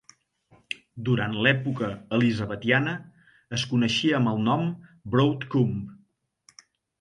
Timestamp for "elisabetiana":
2.17-2.95